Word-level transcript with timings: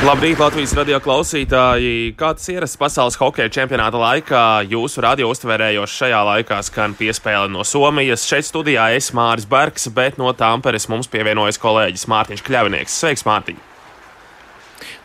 Labrīt, 0.00 0.38
Latvijas 0.40 0.70
radio 0.72 0.96
klausītāji! 1.04 2.14
Kāds 2.16 2.46
ierasts 2.48 2.78
pasaules 2.80 3.18
hokeja 3.20 3.50
čempionāta 3.52 4.00
laikā 4.00 4.44
jūsu 4.64 5.04
radio 5.04 5.28
uztvērējos 5.28 5.92
šajā 5.92 6.22
laikā 6.24 6.62
skan 6.64 6.94
piespēle 6.96 7.50
no 7.52 7.66
Somijas. 7.68 8.24
Šeit 8.24 8.48
studijā 8.48 8.86
es 8.96 9.10
Māris 9.12 9.44
Bergs, 9.44 9.90
bet 9.92 10.16
no 10.16 10.32
Tāmperes 10.32 10.88
mums 10.88 11.10
pievienojas 11.12 11.60
kolēģis 11.60 12.08
Mārtiņš 12.08 12.44
Kļavinieks. 12.48 12.96
Sveiks, 12.96 13.28
Mārtiņ! 13.28 13.60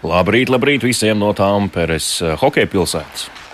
Labrīt, 0.07 0.55
labrīt 0.55 0.87
visiem 0.87 1.19
no 1.19 1.35
Tāmperes 1.35 2.13
hokeja 2.39 2.71
pilsētas! 2.71 3.44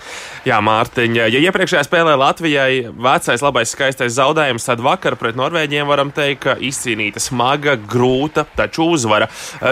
Jā, 0.42 0.56
Mārtiņ, 0.58 1.20
ja 1.30 1.38
iepriekšējā 1.38 1.84
spēlē 1.86 2.16
Latvijai 2.18 2.88
vecais, 2.98 3.42
labais, 3.44 3.70
skaistais 3.70 4.16
zaudējums, 4.16 4.64
tad 4.66 4.80
vakar 4.82 5.14
pret 5.14 5.36
Norvēģiem 5.38 5.86
varam 5.86 6.08
teikt, 6.10 6.40
ka 6.42 6.54
izcīnīta 6.58 7.20
smaga, 7.22 7.76
grūta, 7.78 8.42
taču 8.58 8.88
uzvara. 8.90 9.28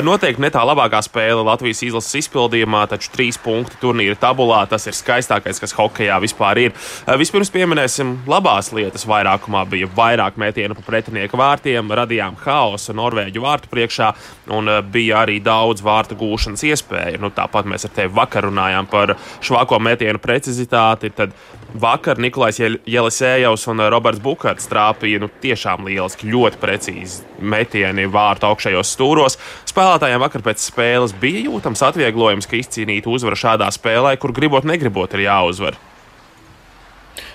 Noteikti 0.06 0.44
ne 0.44 0.50
tā 0.54 0.62
labākā 0.62 1.00
spēle 1.02 1.42
Latvijas 1.42 1.82
izlases 1.88 2.20
izpildījumā, 2.20 2.84
taču 2.92 3.10
trīs 3.10 3.34
punkti 3.42 3.80
turnīra 3.82 4.14
tabulā. 4.22 4.60
Tas 4.70 4.86
ir 4.86 4.94
skaistākais, 4.94 5.58
kas 5.58 5.74
hokeja 5.74 6.20
vispār 6.22 6.62
ir. 6.62 6.78
Vispirms 7.18 7.50
pieminēsim 7.50 8.20
labās 8.30 8.70
lietas. 8.70 9.08
Vairākumā 9.10 9.64
bija 9.74 9.90
vairāk 9.98 10.38
metienu 10.38 10.78
pa 10.78 10.86
pretinieku 10.86 11.40
vārtiem, 11.40 11.90
radījām 11.98 12.38
haosu 12.44 12.94
Norvēģu 12.94 13.42
vārtu 13.42 13.74
priekšā 13.74 14.12
un 14.54 14.70
bija 14.94 15.24
arī 15.24 15.40
daudz 15.42 15.82
vārtu 15.82 16.14
gūšanas 16.22 16.62
iespēju. 16.70 17.24
Nu, 17.26 17.34
tāpat 17.34 17.66
mēs 17.66 17.90
ar 17.90 17.96
tevi 17.98 18.14
vakar 18.22 18.46
runājām 18.46 18.86
par 18.94 19.16
švāko 19.42 19.82
metienu 19.82 20.22
precizitāti 20.22 20.59
precizitāti, 20.60 21.10
tad 21.14 21.32
vakar 21.74 22.18
Nikolais 22.18 22.58
Jelisējevs 22.60 23.66
un 23.70 23.80
Roberts 23.90 24.20
Bukārts 24.20 24.68
trāpīja 24.68 25.20
nu, 25.20 25.28
tiešām 25.40 25.86
lieliski, 25.86 26.30
ļoti 26.30 26.60
precīzi 26.60 27.22
metieni 27.40 28.06
vārtu 28.06 28.46
augšējos 28.46 28.94
stūros. 28.96 29.38
Spēlētājiem 29.66 30.20
vakar 30.20 30.42
pēc 30.42 30.60
spēles 30.60 31.14
bija 31.20 31.46
jūtams 31.48 31.82
atvieglojums, 31.82 32.46
ka 32.46 32.58
izcīnīt 32.58 33.06
uzvaru 33.06 33.36
šādā 33.36 33.70
spēlē, 33.70 34.16
kur 34.18 34.32
gribot, 34.32 34.64
negribot, 34.64 35.14
ir 35.14 35.28
jāuzvar. 35.28 35.78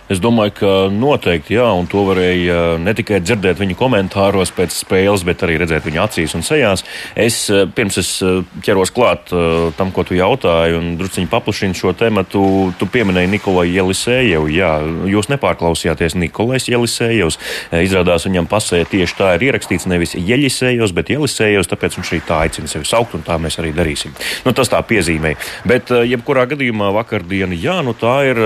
Es 0.05 0.19
domāju, 0.21 0.51
ka 0.59 0.71
noteikti, 0.93 1.55
jā, 1.57 1.65
un 1.73 1.87
to 1.89 2.03
varēja 2.05 2.75
ne 2.77 2.93
tikai 2.93 3.17
dzirdēt 3.23 3.57
viņa 3.57 3.77
komentāros 3.79 4.51
pēc 4.53 4.75
spēles, 4.77 5.23
bet 5.25 5.41
arī 5.41 5.55
redzēt 5.63 5.87
viņa 5.87 6.03
acīs 6.03 6.35
un 6.37 6.43
sejās. 6.45 6.83
Es 7.17 7.39
eh, 7.49 7.63
pirms 7.65 7.97
es 7.97 8.11
eh, 8.21 8.43
ķeros 8.67 8.93
klāt 8.93 9.33
eh, 9.33 9.71
tam, 9.77 9.89
ko 9.95 10.05
tu 10.05 10.13
jautāji, 10.13 10.75
un 10.77 10.91
drusciņi 10.99 11.29
paplašinu 11.31 11.77
šo 11.79 11.95
tēmu. 11.97 12.21
Tu, 12.29 12.43
tu 12.77 12.89
pieminēji 12.93 13.31
Nikolai 13.31 13.65
Jelisējevu. 13.71 14.51
Jā, 14.53 14.75
jūs 15.09 15.31
nepārklausījāties 15.33 16.17
Nikolais 16.21 16.69
Jelisējevs. 16.69 17.39
Izrādās 17.81 18.27
viņam 18.29 18.49
pasē 18.51 18.83
tieši 18.91 19.17
tā 19.17 19.31
ir 19.39 19.47
ierakstīts 19.49 19.89
nevis 19.89 20.13
Jelisējevs, 20.19 20.93
bet 20.93 21.09
Jelisējevs, 21.15 21.71
tāpēc 21.73 21.97
viņš 21.97 22.13
arī 22.13 22.21
tā 22.29 22.43
aicina 22.45 22.69
sevi 22.69 22.85
saukt, 22.85 23.17
un 23.17 23.25
tā 23.25 23.39
mēs 23.41 23.57
arī 23.61 23.73
darīsim. 23.73 24.13
Nu, 24.45 24.53
tas 24.53 24.69
tā 24.69 24.83
piezīmē. 24.85 25.33
Bet, 25.65 25.89
jebkurā 26.05 26.45
gadījumā 26.53 26.93
vakardiena, 27.01 27.57
jā, 27.57 27.81
nu 27.85 27.97
tā 27.97 28.15
ir 28.29 28.41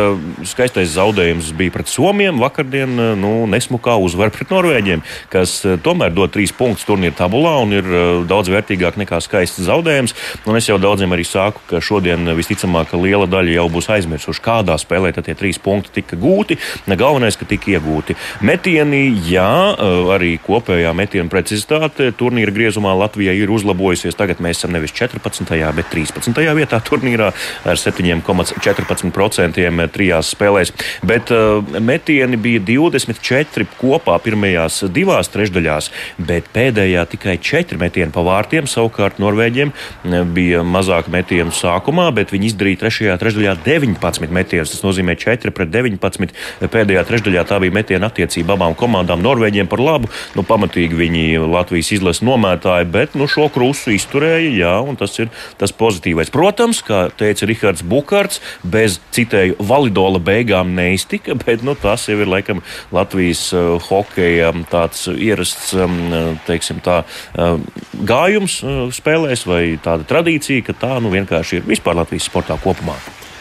skaistais 0.48 0.96
zaudējums 0.96 1.49
spēles 1.50 1.58
bija 1.58 1.72
pret 1.72 1.88
Somiem, 1.90 2.40
vakardien 2.40 3.00
eh, 3.00 3.16
nu, 3.18 3.48
nesmukā 3.48 3.98
uzvara 4.00 4.30
pret 4.30 4.50
Norvēģiem, 4.50 5.02
kas 5.30 5.66
eh, 5.66 5.78
tomēr 5.82 6.14
dod 6.14 6.32
trīs 6.32 6.52
punktus 6.52 6.86
turnīra 6.86 7.16
tabulā 7.16 7.62
un 7.64 7.74
ir 7.74 7.86
eh, 7.86 8.26
daudz 8.28 8.50
vērtīgāk 8.50 8.98
nekā 8.98 9.20
skaists 9.22 9.66
zaudējums. 9.66 10.14
Un 10.46 10.58
es 10.58 10.70
jau 10.70 10.78
daudziem 10.80 11.12
arī 11.12 11.26
saku, 11.26 11.60
ka 11.68 11.82
šodien 11.82 12.36
visticamāk 12.36 12.94
liela 12.94 13.28
daļa 13.28 13.58
jau 13.58 13.70
būs 13.70 13.90
aizmirsuši, 13.90 14.42
kādā 14.42 14.78
spēlē 14.78 15.14
tie 15.14 15.36
trīs 15.36 15.60
punkti 15.60 16.02
tika 16.02 16.18
gūti. 16.20 16.58
Galvenais, 17.00 17.38
ka 17.38 17.46
tika 17.48 17.72
iegūti 17.72 18.16
metieni, 18.44 19.14
jā, 19.30 19.76
arī 20.12 20.34
kopējā 20.44 20.92
metienu 20.96 21.30
precizitāte 21.32 22.10
turnīra 22.18 22.52
griezumā 22.52 22.92
Latvijai 22.98 23.38
ir 23.40 23.52
uzlabojusies. 23.54 24.18
Tagad 24.20 24.42
mēs 24.44 24.60
esam 24.60 24.74
nevis 24.76 24.94
14. 24.96 25.54
bet 25.76 25.92
13. 25.94 26.42
vietā 26.58 26.82
turnīrā 26.84 27.30
ar 27.32 27.80
7,14% 27.80 29.90
trijās 29.94 30.34
spēlēs. 30.36 30.74
Bet 31.06 31.32
metieni 31.80 32.38
bija 32.40 32.62
24 32.66 33.68
kopā 33.80 34.18
pirmajās 34.24 34.84
divās 34.94 35.32
trešdaļās, 35.34 35.90
bet 36.18 36.50
pēdējā 36.54 37.06
tikai 37.14 37.38
4 37.42 37.80
metieni 37.82 38.14
pa 38.16 38.24
vārtiem. 38.26 38.68
Savukārt 38.70 39.20
Norvēģiem 39.22 39.72
eh, 39.72 40.22
bija 40.24 40.64
mazāk 40.64 41.10
metienu 41.12 41.54
sākumā, 41.56 42.10
bet 42.16 42.34
viņi 42.34 42.52
izdarīja 42.52 42.84
trešajā 42.84 43.18
trešdaļā 43.22 43.56
19 43.66 44.36
metienus. 44.36 44.74
Tas 44.74 44.86
nozīmē 44.86 45.18
4 45.20 45.54
pret 45.56 45.74
19. 45.74 46.36
Pēdējā 46.70 47.06
trešdaļā 47.10 47.46
tā 47.50 47.60
bija 47.64 47.76
metiena 47.80 48.10
attiecība 48.12 48.56
abām 48.58 48.76
komandām. 48.80 49.24
Norvēģiem 49.26 49.70
par 49.72 49.84
labu, 49.84 50.12
nu, 50.36 50.46
pamatīgi 50.48 50.98
viņi 51.00 51.26
Latvijas 51.50 51.94
izlases 51.96 52.24
nomētāji, 52.26 52.90
bet 52.92 53.18
nu, 53.20 53.28
šo 53.30 53.50
krustu 53.54 53.94
izturēja, 53.96 54.52
jā, 54.56 54.76
un 54.86 55.00
tas 55.00 55.16
ir 55.22 55.32
tas 55.60 55.74
pozitīvais. 55.76 56.32
Protams, 56.34 56.82
kā 56.86 57.08
teica 57.20 57.48
Rihards 57.50 57.86
Bukārts, 57.86 58.42
bez 58.64 59.00
citēju 59.16 59.58
validola 59.70 60.22
beigām 60.24 60.74
neiztika 60.78 61.29
patika, 61.30 61.46
bet 61.46 61.64
nu, 61.64 61.76
tas 61.76 62.08
jau 62.08 62.20
ir 62.20 62.28
laikam 62.28 62.62
Latvijas 62.92 63.54
uh, 63.54 63.78
hokeja 63.90 64.52
um, 64.54 64.66
tāds 64.70 65.08
ierasts 65.08 65.74
um, 65.74 66.38
teiksim, 66.48 66.82
tā, 66.82 67.04
uh, 67.38 67.60
gājums 67.94 68.62
uh, 68.64 68.90
spēlēs 68.92 69.46
vai 69.48 69.78
tāda 69.82 70.04
tradīcija, 70.04 70.66
ka 70.66 70.74
tā 70.74 71.00
nu, 71.00 71.10
vienkārši 71.10 71.60
ir 71.60 71.70
vispār 71.70 71.96
Latvijas 71.96 72.30
sportā 72.30 72.58
kopumā. 72.62 72.98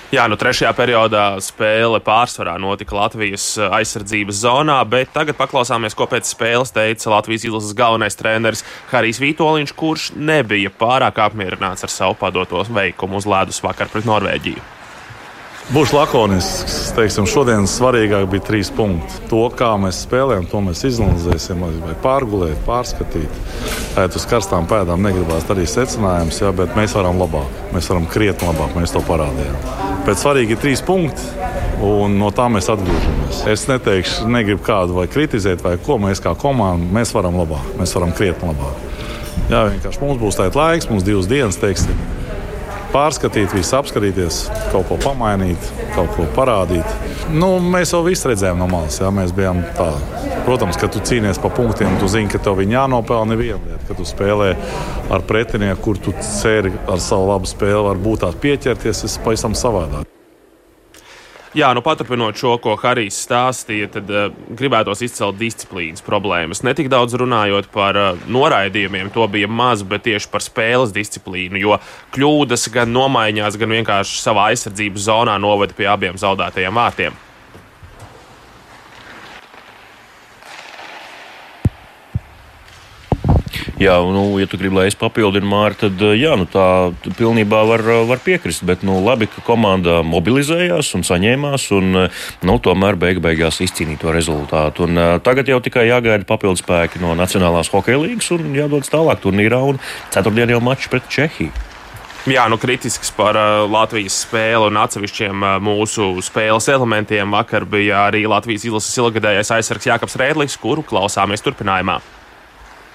Jā, 0.08 0.22
nu 0.24 0.38
trešajā 0.40 0.70
periodā 0.72 1.36
spēle 1.44 1.98
pārsvarā 2.00 2.54
notika 2.56 2.96
Latvijas 2.96 3.58
aizsardzības 3.60 4.38
zonā, 4.40 4.78
bet 4.88 5.12
tagad 5.12 5.36
paklausāmies, 5.36 5.92
ko 5.92 6.06
pēc 6.08 6.30
spēles 6.30 6.72
teica 6.72 7.12
Latvijas 7.12 7.44
izlases 7.44 7.76
galvenais 7.76 8.16
treneris 8.16 8.64
Harijs 8.88 9.20
Vitoļņš, 9.20 9.76
kurš 9.76 10.08
nebija 10.16 10.72
pārāk 10.72 11.20
apmierināts 11.26 11.84
ar 11.84 11.92
savu 11.92 12.16
padoto 12.16 12.64
veikumu 12.72 13.20
uz 13.20 13.28
ledus 13.28 13.60
vakar 13.60 13.92
pret 13.92 14.08
Norvēģiju. 14.08 14.77
Būšu 15.68 15.98
lakonisks. 15.98 16.76
Teiksim, 16.96 17.26
šodien 17.28 17.66
svarīgāk 17.68 18.22
bija 18.32 18.44
trīs 18.46 18.70
punkti. 18.72 19.18
To, 19.28 19.42
kā 19.52 19.74
mēs 19.76 19.98
spēlējam, 20.06 20.46
to 20.48 20.62
mēs 20.64 20.80
izanalizēsim. 20.88 21.60
Vai 21.82 21.92
pārgulēt, 22.00 22.56
pārskatīt. 22.64 23.34
Tad 23.92 24.16
uz 24.16 24.24
karstām 24.30 24.64
pēdām 24.70 25.04
negribās 25.04 25.44
darīt 25.44 25.68
secinājumus, 25.68 26.40
ja, 26.40 26.54
bet 26.56 26.72
mēs 26.78 26.96
varam 26.96 27.20
labāk. 27.20 27.60
Mēs 27.74 27.90
varam 27.92 28.08
krietni 28.08 28.48
labāk, 28.48 28.72
mēs 28.80 28.96
to 28.96 29.04
parādījām. 29.04 29.60
Bet 30.08 30.22
svarīgi 30.22 30.56
ir 30.56 30.62
trīs 30.64 30.80
punkti. 30.88 31.28
Un 31.84 32.16
no 32.16 32.32
tā 32.32 32.48
mēs 32.48 32.72
atgriežamies. 32.72 33.44
Es 33.52 33.68
neteikšu, 33.68 34.24
negribu 34.32 34.64
kādu 34.64 34.96
vai 34.96 35.04
kritizēt, 35.12 35.60
vai 35.62 35.76
ko 35.84 36.00
mēs 36.00 36.24
kā 36.24 36.32
komanda, 36.32 36.88
mēs 36.96 37.12
varam 37.14 37.36
labāk, 37.38 37.74
mēs 37.78 37.92
varam 37.94 38.16
krietni 38.16 38.54
labāk. 38.54 38.86
Jā, 39.52 39.68
vienkārši 39.68 40.00
mums 40.00 40.18
būs 40.18 40.40
tāds 40.40 40.56
laiks, 40.58 40.88
mums 40.88 41.04
divas 41.06 41.28
dienas, 41.30 41.60
teiksim, 41.60 41.92
pārskatīt, 42.92 43.52
visu 43.56 43.76
apskatīties, 43.78 44.40
kaut 44.72 44.88
ko 44.90 44.98
pamainīt, 45.02 45.70
kaut 45.94 46.10
ko 46.16 46.26
parādīt. 46.36 46.96
Nu, 47.34 47.56
mēs 47.62 47.94
jau 47.94 48.02
visu 48.06 48.30
redzējām 48.30 48.60
no 48.62 48.68
malas. 48.70 49.00
Jā, 49.02 49.12
mēs 49.14 49.34
bijām 49.36 49.62
tā. 49.78 49.90
Protams, 50.48 50.78
ka 50.80 50.90
tu 50.92 51.02
cīnies 51.04 51.40
par 51.42 51.52
punktiem, 51.56 51.98
tu 52.00 52.08
zini, 52.10 52.30
ka 52.32 52.40
tev 52.42 52.58
viņi 52.60 52.78
jānopelna 52.78 53.34
neviena 53.34 53.60
lieta. 53.60 53.84
Kad 53.88 54.00
tu 54.00 54.08
spēlē 54.08 54.52
ar 55.14 55.24
pretinieku, 55.28 55.82
kur 55.84 56.02
tu 56.02 56.14
ceri 56.24 56.72
ar 56.88 57.02
savu 57.04 57.28
labu 57.32 57.48
spēli, 57.48 57.82
var 57.90 58.00
būt 58.04 58.24
tāds 58.24 58.40
pieķerties, 58.44 59.04
tas 59.04 59.18
pavisam 59.24 59.56
savādāk. 59.58 60.17
Jā, 61.56 61.70
nu 61.72 61.80
paturpinot 61.80 62.36
šo, 62.36 62.56
ko 62.60 62.74
Harijs 62.76 63.22
stāstīja, 63.24 63.88
tad 63.94 64.10
uh, 64.12 64.26
gribētos 64.58 65.00
izcelt 65.06 65.38
disciplīnas 65.40 66.04
problēmas. 66.04 66.60
Ne 66.66 66.74
tik 66.76 66.90
daudz 66.92 67.16
runājot 67.16 67.70
par 67.72 67.96
uh, 67.96 68.26
noraidījumiem, 68.28 69.08
to 69.14 69.24
bija 69.32 69.48
maz, 69.48 69.84
bet 69.86 70.04
tieši 70.04 70.28
par 70.32 70.44
spēles 70.44 70.92
disciplīnu. 70.96 71.60
Jo 71.62 71.78
kļūdas 72.16 72.68
gan 72.74 72.92
nomaiņās, 72.92 73.56
gan 73.60 73.78
vienkārši 73.78 74.20
savā 74.20 74.50
aizsardzības 74.52 75.08
zonā 75.08 75.38
noveda 75.40 75.76
pie 75.78 75.88
abiem 75.88 76.20
zaudētajiem 76.20 76.82
vārtiem. 76.82 77.16
Jā, 83.78 83.94
nu, 84.02 84.22
ja 84.42 84.46
tu 84.50 84.58
gribi, 84.58 84.74
lai 84.74 84.88
es 84.90 84.96
papildinu 84.98 85.46
Māri, 85.46 85.76
tad 85.78 86.00
jā, 86.18 86.32
nu, 86.34 86.48
tā 86.50 86.90
pilnībā 87.14 87.60
var, 87.68 87.84
var 88.08 88.18
piekrist. 88.24 88.64
Bet 88.66 88.82
nu, 88.82 88.96
labi, 89.06 89.28
ka 89.30 89.44
komanda 89.46 90.00
mobilizējās 90.02 90.90
un 90.98 91.06
saņēmās 91.06 91.68
un 91.76 91.94
nu, 91.94 92.56
tomēr 92.64 92.98
beig 92.98 93.22
beigās 93.22 93.60
izcīnīja 93.62 94.02
to 94.02 94.16
rezultātu. 94.16 94.88
Un, 94.88 94.98
tagad 95.22 95.46
jau 95.46 95.60
tikai 95.62 95.86
jāgaida 95.92 96.26
papildus 96.26 96.64
spēki 96.64 96.98
no 97.04 97.14
Nacionālās 97.18 97.70
hokeja 97.70 98.02
līnijas 98.02 98.32
un 98.34 98.50
jādodas 98.58 98.90
tālāk 98.90 99.22
turnīrā 99.22 99.62
ceturtdien 100.10 100.50
jau 100.56 100.62
mačs 100.64 100.90
pret 100.90 101.06
Čehiju. 101.06 101.54
Jā, 102.28 102.48
nu 102.50 102.58
kritisks 102.58 103.12
par 103.14 103.38
uh, 103.38 103.62
Latvijas 103.70 104.18
spēli 104.26 104.66
un 104.68 104.82
atsevišķiem 104.82 105.38
uh, 105.46 105.54
mūsu 105.62 106.10
spēles 106.26 106.66
elementiem. 106.74 107.30
Vakar 107.30 107.64
bija 107.64 108.08
arī 108.10 108.26
Latvijas 108.28 108.66
izlases 108.66 108.98
ilgadējais 108.98 109.54
aizsargs 109.54 109.88
Jākaps 109.88 110.18
Rēdlis, 110.18 110.58
kuru 110.60 110.82
klausāmies 110.84 111.46
turpinājumā. 111.46 112.00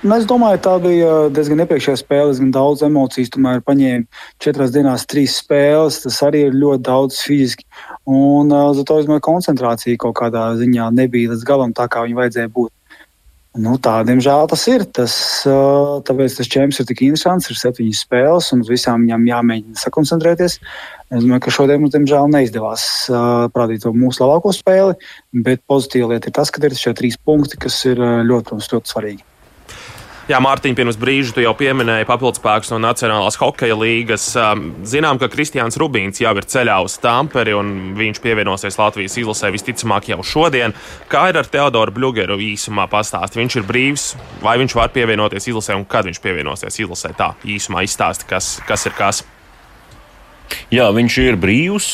Nu, 0.03 0.17
es 0.19 0.25
domāju, 0.27 0.59
tā 0.59 0.73
bija 0.83 1.11
diezgan 1.31 1.63
iepriekšējā 1.63 2.01
spēle, 2.01 2.33
diezgan 2.33 2.49
daudz 2.51 2.81
emociju. 2.83 3.29
Tomēr 3.31 3.61
paņēma 3.63 4.23
četras 4.43 4.73
dienās 4.75 5.05
trīs 5.07 5.37
spēles. 5.39 6.01
Tas 6.03 6.17
arī 6.27 6.41
ir 6.49 6.57
ļoti 6.59 6.83
daudz 6.83 7.21
fiziski. 7.23 7.63
Un 8.11 8.51
uh, 8.51 8.73
uz 8.73 8.81
to 8.83 8.99
izmēra 8.99 9.23
koncentrācija 9.23 10.01
kaut 10.03 10.17
kādā 10.19 10.49
ziņā 10.59 10.89
nebija 10.97 11.31
līdz 11.31 11.47
galam 11.47 11.71
tā, 11.77 11.87
kā 11.87 12.03
viņa 12.03 12.19
vajadzēja 12.19 12.51
būt. 12.51 12.73
Nu, 13.63 13.77
tā, 13.79 13.95
diemžēl 14.03 14.51
tas 14.51 14.67
ir. 14.67 14.83
Tas, 14.91 15.15
tāpēc 15.47 16.35
tas 16.41 16.51
čempions 16.51 16.83
ir 16.83 16.91
tik 16.91 17.07
interesants. 17.07 17.47
Ir 17.47 17.63
septiņas 17.63 18.03
spēles, 18.03 18.51
un 18.51 18.67
uz 18.67 18.75
visām 18.75 19.07
viņām 19.07 19.27
jāmēģina 19.31 19.83
sakoncentrēties. 19.87 20.59
Es 21.13 21.19
domāju, 21.21 21.45
ka 21.47 21.59
šodien 21.61 21.79
mums, 21.79 21.95
diemžēl, 21.95 22.27
neizdevās 22.33 22.89
parādīt 23.55 23.87
to 23.87 23.95
mūsu 23.95 24.25
labāko 24.25 24.51
spēli. 24.51 24.97
Bet 25.47 25.63
pozitīva 25.63 26.11
lieta 26.11 26.27
ir 26.27 26.41
tas, 26.41 26.51
ka 26.51 26.65
ir 26.65 26.75
šie 26.75 26.91
trīs 26.97 27.15
punkti, 27.15 27.61
kas 27.61 27.85
ir 27.87 28.01
ļoti, 28.01 28.49
protams, 28.49 28.73
ļoti 28.73 28.97
svarīgi. 28.97 29.29
Jā, 30.23 30.37
Mārtiņ, 30.39 30.71
pirms 30.77 30.95
brīža 30.95 31.33
tu 31.35 31.41
jau 31.43 31.51
pieminēji 31.59 32.07
papildspēkus 32.07 32.69
no 32.71 32.77
Nacionālās 32.79 33.35
hokeja 33.41 33.75
līgas. 33.75 34.29
Zinām, 34.87 35.19
ka 35.19 35.27
Kristiāns 35.27 35.75
Rubīns 35.81 36.21
jau 36.23 36.31
ir 36.39 36.47
ceļā 36.47 36.77
uz 36.85 36.95
Tamperi, 37.03 37.51
un 37.51 37.91
viņš 37.99 38.21
pievienosies 38.23 38.79
Latvijas 38.79 39.17
izlasē 39.19 39.51
visticamāk 39.51 40.07
jau 40.13 40.21
šodien. 40.23 40.71
Kā 41.11 41.25
ir 41.33 41.41
ar 41.41 41.51
Teodoru 41.51 41.91
Blugeru 41.99 42.39
īsumā 42.39 42.87
pastāstīt? 42.87 43.41
Viņš 43.41 43.59
ir 43.59 43.67
brīvs, 43.67 44.07
vai 44.39 44.55
viņš 44.63 44.79
var 44.79 44.95
pievienoties 44.95 45.51
izlasē, 45.51 45.75
un 45.75 45.83
kad 45.83 46.07
viņš 46.07 46.23
pievienosies 46.23 46.79
izlasē? 46.85 47.11
Tā 47.19 47.33
īsumā 47.43 47.83
izstāsti, 47.83 48.31
kas, 48.31 48.55
kas 48.63 48.87
ir 48.87 48.95
kas. 48.95 49.25
Jā, 50.73 50.87
viņš 50.93 51.17
ir 51.21 51.37
brīvs, 51.37 51.87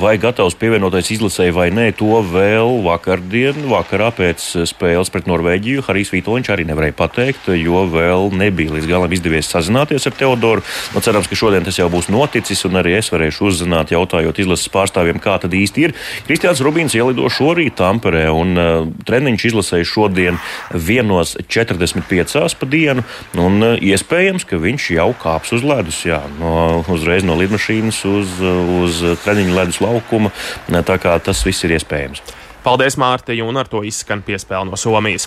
vai 0.00 0.14
gatavs 0.20 0.56
pievienoties 0.58 1.10
izlasēji 1.16 1.52
vai 1.52 1.68
nē, 1.74 1.90
to 1.98 2.20
vēl 2.24 2.78
vakardien, 2.86 3.66
vakarā 3.68 4.08
pēc 4.16 4.44
spēles 4.70 5.10
pret 5.12 5.28
Norvēģiju. 5.28 5.84
Harijs 5.86 6.12
Vitoņš 6.14 6.52
arī 6.54 6.64
nevarēja 6.68 6.96
pateikt, 6.96 7.50
jo 7.58 7.84
vēl 7.92 8.30
nebija 8.36 8.76
līdz 8.76 8.88
galam 8.88 9.12
izdevies 9.12 9.50
sazināties 9.52 10.08
ar 10.08 10.16
Teodoru. 10.16 10.64
Nu, 10.94 11.02
cerams, 11.04 11.28
ka 11.28 11.38
šodien 11.38 11.66
tas 11.66 11.78
jau 11.80 11.88
būs 11.92 12.08
noticis, 12.12 12.64
un 12.68 12.80
arī 12.80 12.96
es 12.98 13.12
varēšu 13.12 13.50
uzzināt, 13.50 13.92
jautājot 13.92 14.40
izlases 14.42 14.72
pārstāvjiem, 14.72 15.20
kā 15.22 15.36
tad 15.42 15.52
īsti 15.56 15.86
ir. 15.86 15.96
Kristiāns 16.28 16.62
Rubīns 16.64 16.96
ielido 16.96 17.28
šorīt 17.32 17.76
Tamperē, 17.80 18.26
un 18.32 18.56
uh, 18.56 18.70
treniņš 19.08 19.46
izlasēja 19.52 19.88
šodien 19.88 20.40
1.45 20.76 22.58
pa 22.58 22.70
dienu, 22.70 23.04
un 23.40 23.60
uh, 23.60 23.76
iespējams, 23.76 24.46
ka 24.48 24.60
viņš 24.62 24.88
jau 24.96 25.10
kāps 25.22 25.52
uz 25.56 25.66
ledus, 25.66 26.02
jā, 26.08 26.20
no, 26.40 26.82
uzreiz 26.92 27.26
no 27.26 27.36
lidmašīnas 27.40 28.01
uz, 28.08 28.36
uz 28.82 29.02
treniņu 29.24 29.56
ledus 29.56 29.80
laukuma. 29.84 30.32
Tā 30.70 30.98
kā 31.02 31.16
tas 31.24 31.44
viss 31.46 31.64
ir 31.66 31.76
iespējams. 31.78 32.22
Paldies, 32.62 32.98
Mārtiņ, 33.00 33.42
un 33.42 33.58
ar 33.58 33.70
to 33.70 33.82
izskan 33.86 34.22
piespēle 34.22 34.68
no 34.68 34.78
Somijas. 34.78 35.26